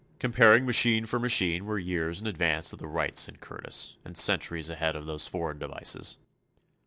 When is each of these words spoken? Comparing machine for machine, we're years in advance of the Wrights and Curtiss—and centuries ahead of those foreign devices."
Comparing 0.17 0.65
machine 0.65 1.05
for 1.05 1.19
machine, 1.19 1.67
we're 1.67 1.77
years 1.77 2.21
in 2.21 2.25
advance 2.25 2.73
of 2.73 2.79
the 2.79 2.87
Wrights 2.87 3.27
and 3.27 3.39
Curtiss—and 3.39 4.17
centuries 4.17 4.67
ahead 4.71 4.95
of 4.95 5.05
those 5.05 5.27
foreign 5.27 5.59
devices." 5.59 6.17